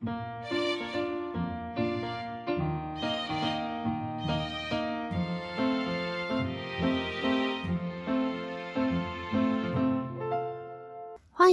[0.00, 0.12] 欢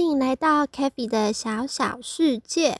[0.02, 2.78] 迎来到 k a f e 的小小世界，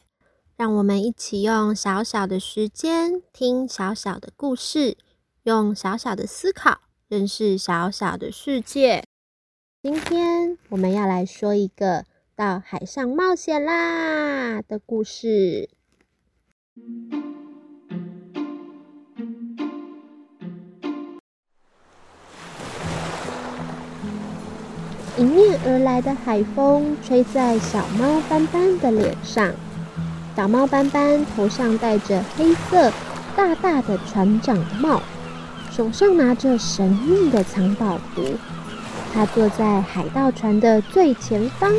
[0.57, 4.97] 让我们一起用小小的时间听小小的故事，
[5.43, 9.05] 用小小的思考认识小小的世界。
[9.83, 12.07] 今天我们要来说一个
[12.39, 15.69] 到海上冒险啦的故事。
[25.17, 29.53] 迎面而来的海风吹在小猫斑斑的脸上，
[30.37, 32.93] 小猫斑斑头上戴着黑色
[33.35, 35.03] 大大的船长帽，
[35.73, 38.23] 手上拿着神秘的藏宝图。
[39.13, 41.75] 他坐在海盗船的最前方，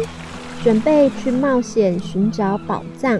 [0.63, 3.19] 准备去冒险寻找宝藏。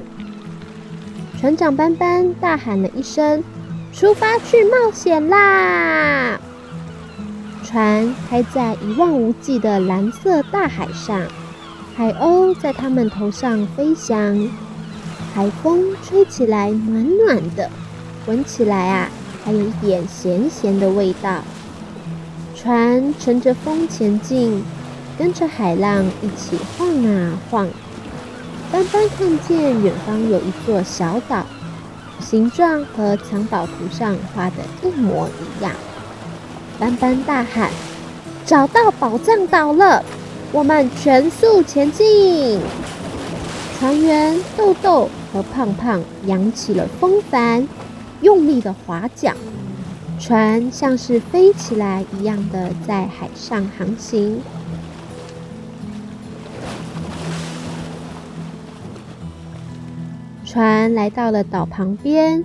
[1.40, 3.44] 船长斑斑大喊了一声
[3.94, 6.40] ：“出发去冒险啦！”
[7.64, 11.22] 船开在一望无际的蓝色大海上，
[11.96, 14.50] 海鸥在他们头上飞翔，
[15.34, 17.70] 海风吹起来暖暖的，
[18.26, 19.10] 闻起来啊，
[19.46, 21.44] 还有一点咸咸的味道。
[22.56, 24.64] 船乘着风前进，
[25.20, 27.68] 跟着海浪一起晃啊晃。
[28.72, 31.46] 斑斑看见远方有一座小岛，
[32.22, 35.74] 形状和藏宝图上画的一模一样。
[36.80, 37.70] 斑斑大喊
[38.48, 40.02] ：“找到宝藏岛了！
[40.54, 42.62] 我们全速前进！”
[43.78, 47.68] 船员豆豆和胖胖扬起了风帆，
[48.22, 49.36] 用力的划桨，
[50.18, 54.42] 船像是飞起来一样的在海上航行。
[60.60, 62.44] 船来到了岛旁边，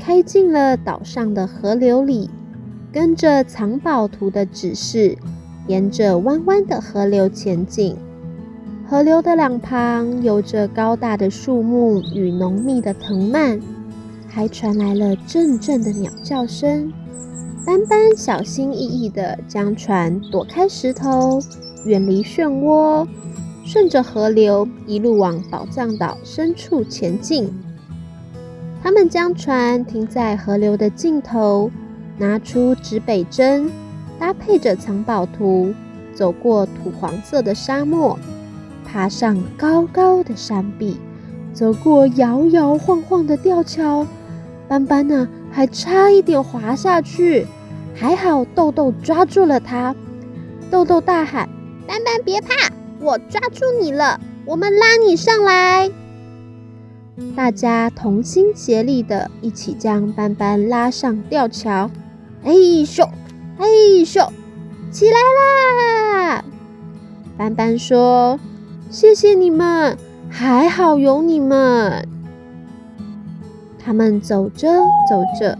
[0.00, 2.30] 开进了岛上的河流里。
[2.90, 5.18] 跟着藏宝图的指示，
[5.66, 7.96] 沿着弯弯的河流前进。
[8.88, 13.60] 河流的两旁有着高大的树木与浓密的藤蔓，
[14.26, 16.90] 还传来了阵阵的鸟叫声。
[17.66, 21.42] 斑斑小心翼翼地将船躲开石头，
[21.84, 23.06] 远离漩涡，
[23.64, 27.52] 顺着河流一路往宝藏岛深处前进。
[28.82, 31.70] 他们将船停在河流的尽头。
[32.16, 33.68] 拿出指北针，
[34.20, 35.74] 搭配着藏宝图，
[36.14, 38.16] 走过土黄色的沙漠，
[38.84, 40.96] 爬上高高的山壁，
[41.52, 44.06] 走过摇摇晃晃的吊桥。
[44.68, 47.48] 斑斑呢，还差一点滑下去，
[47.96, 49.92] 还好豆豆抓住了他。
[50.70, 51.48] 豆豆大喊
[51.84, 52.48] ：“斑斑别怕，
[53.04, 55.90] 我抓住你了，我们拉你上来。”
[57.36, 61.90] 大家同心协力的一起将斑斑拉上吊桥。
[62.42, 63.08] 哎咻，
[63.58, 63.66] 哎
[64.04, 64.28] 咻，
[64.90, 66.44] 起来啦！
[67.36, 68.40] 斑斑说
[68.90, 69.96] ：“谢谢你们，
[70.28, 72.08] 还好有你们。”
[73.78, 74.68] 他们走着
[75.08, 75.58] 走着，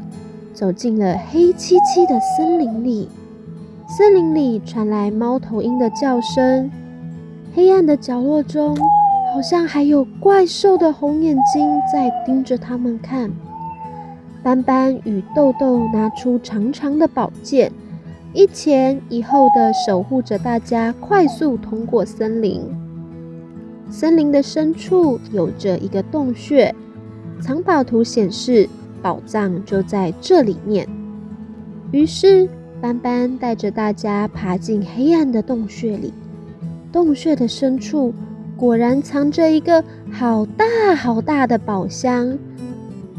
[0.54, 3.08] 走进了黑漆漆的森林里。
[3.86, 6.70] 森林里传来猫头鹰的叫声，
[7.54, 8.76] 黑暗的角落中，
[9.32, 13.30] 好像还有怪兽的红眼睛在盯着他们看。
[14.42, 17.70] 斑斑与豆豆拿出长长的宝剑，
[18.32, 22.60] 一前一后的守护着大家，快速通过森林。
[23.88, 26.74] 森林的深处有着一个洞穴，
[27.40, 28.68] 藏宝图显示
[29.00, 30.88] 宝藏就在这里面。
[31.92, 32.48] 于是
[32.80, 36.12] 斑斑带着大家爬进黑暗的洞穴里。
[36.94, 38.14] 洞穴的深处
[38.56, 39.82] 果然藏着一个
[40.12, 42.38] 好大好大的宝箱。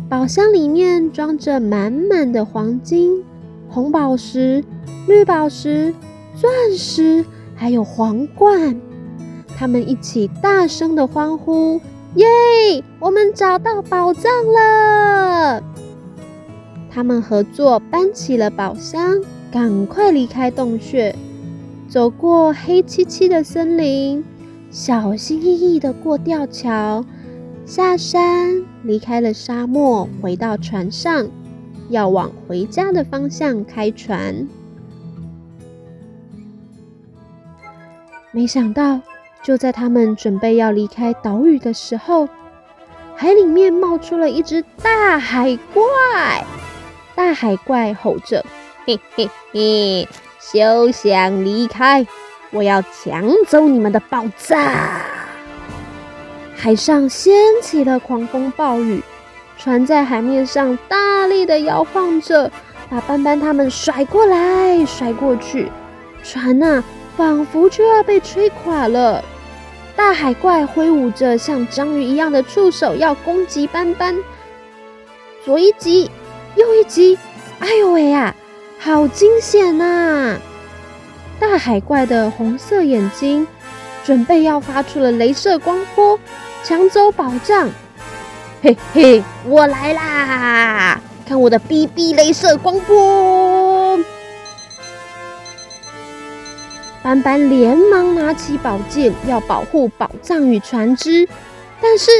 [0.07, 3.21] 宝箱里面装着满满的黄金、
[3.67, 4.63] 红宝石、
[5.09, 5.93] 绿宝石、
[6.37, 8.79] 钻石，还有皇冠。
[9.57, 11.81] 他们一起大声的欢呼
[12.15, 12.25] ：“耶！
[13.01, 15.61] 我们找到宝藏了！”
[16.89, 19.21] 他们合作搬起了宝箱，
[19.51, 21.13] 赶快离开洞穴，
[21.87, 24.23] 走过黑漆漆的森林，
[24.71, 27.05] 小心翼翼的过吊桥。
[27.65, 31.27] 下山，离开了沙漠，回到船上，
[31.89, 34.47] 要往回家的方向开船。
[38.31, 38.99] 没想到，
[39.41, 42.27] 就在他们准备要离开岛屿的时候，
[43.15, 46.45] 海里面冒出了一只大海怪。
[47.15, 48.45] 大海怪吼着
[48.85, 50.07] ：“嘿嘿嘿，
[50.51, 52.05] 休想离开！
[52.51, 54.61] 我要抢走你们的宝藏！”
[56.55, 57.33] 海上掀
[57.63, 59.01] 起了狂风暴雨，
[59.57, 62.51] 船在海面上大力的摇晃着，
[62.89, 65.69] 把斑斑他们甩过来甩过去，
[66.23, 66.83] 船呐，
[67.17, 69.23] 仿佛就要被吹垮了。
[69.95, 74.15] 大海怪挥舞着像章鱼一样的触手，要攻击斑斑。
[75.43, 76.09] 左一击，
[76.55, 77.17] 右一击，
[77.59, 78.35] 哎呦喂呀，
[78.79, 80.37] 好惊险呐！
[81.39, 83.47] 大海怪的红色眼睛
[84.03, 86.19] 准备要发出了镭射光波，
[86.63, 87.69] 抢走宝藏。
[88.61, 91.01] 嘿嘿，我来啦！
[91.27, 93.99] 看我的 BB 镭射光波！
[97.01, 101.27] 斑斑连忙拿起宝剑，要保护宝藏与船只，
[101.81, 102.11] 但是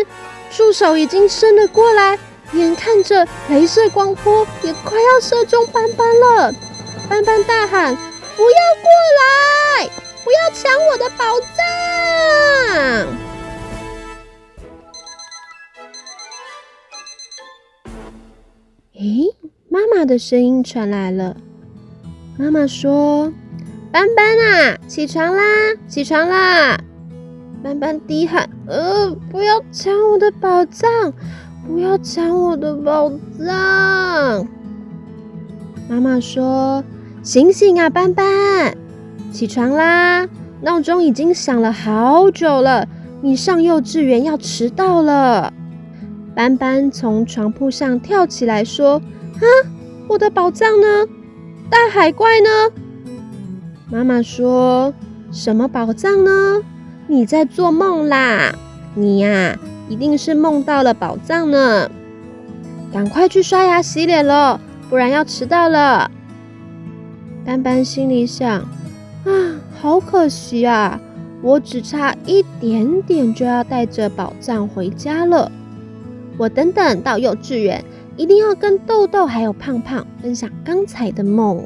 [0.51, 2.19] 触手已经伸了过来，
[2.55, 6.53] 眼看着镭射光波也快要射中斑斑了。
[7.09, 7.95] 斑斑大喊
[8.35, 9.89] ：“不要过来！
[10.23, 11.47] 不要抢我的宝藏！”
[18.95, 19.33] 咦，
[19.69, 21.37] 妈妈的声音传来了。
[22.37, 23.31] 妈妈说。
[23.91, 25.43] 斑斑啊，起床啦！
[25.87, 26.77] 起床啦！
[27.63, 31.13] 斑斑低喊：“呃，不要抢我的宝藏！
[31.67, 34.47] 不要抢我的宝藏！”
[35.89, 36.83] 妈妈说
[37.21, 38.75] ：“醒醒啊，斑斑，
[39.31, 40.27] 起床啦！
[40.61, 42.87] 闹钟已经响了好久了，
[43.21, 45.53] 你上幼稚园要迟到了。”
[46.35, 49.01] 斑斑从床铺上跳起来说
[49.37, 49.45] ：“啊，
[50.07, 50.87] 我的宝藏呢？
[51.69, 52.73] 大海怪呢？”
[53.91, 54.93] 妈妈说
[55.31, 56.61] ：“什么宝藏呢？
[57.07, 58.55] 你在做梦啦！
[58.95, 61.89] 你呀，一定是梦到了宝藏呢。
[62.91, 64.59] 赶快去刷牙洗脸了，
[64.89, 66.09] 不然要迟到了。”
[67.45, 68.61] 斑斑心里想
[69.25, 69.31] ：“啊，
[69.79, 70.99] 好可惜啊！
[71.41, 75.51] 我只差一点点就要带着宝藏回家了。
[76.37, 77.83] 我等等到幼稚园，
[78.17, 81.63] 一定要跟豆豆还有胖胖分享刚才的梦。”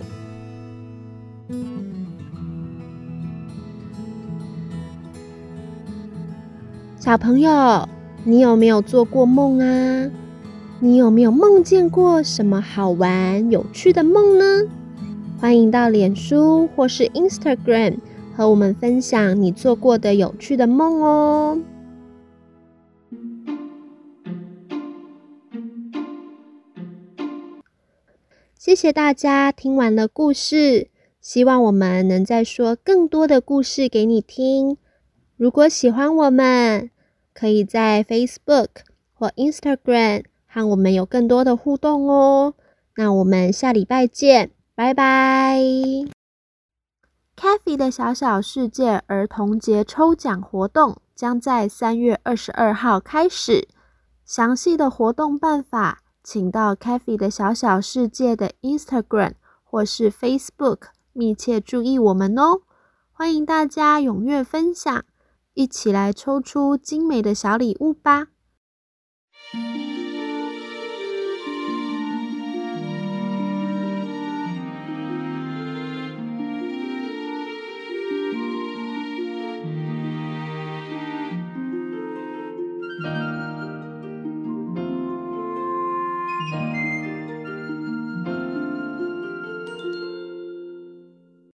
[6.99, 7.87] 小朋友，
[8.29, 10.11] 你有没有做过梦啊？
[10.79, 14.69] 你有没有梦见过什么好玩、有趣的梦呢？
[15.39, 17.97] 欢迎到脸书或是 Instagram
[18.35, 21.59] 和我们分享你做过的有趣的梦哦。
[28.55, 30.89] 谢谢大家听完了故事，
[31.19, 34.77] 希望我们能再说更多的故事给你听。
[35.35, 36.91] 如果喜欢我们，
[37.39, 38.67] 可以在 Facebook
[39.13, 42.53] 或 Instagram 和我们有更多的互动哦。
[42.97, 45.57] 那我们下礼拜见，拜拜。
[47.37, 53.69] Kathy 的小小世界儿童节抽奖活动将在三月二十二号开始，
[54.25, 62.63] 详细的活动办法，请到 Kathy 的小小世界的 Instagram 或是 Facebook 密切注意我们哦。
[63.13, 65.05] 欢迎大家踊跃分享。
[65.59, 68.27] 一起来抽出精美的小礼物吧！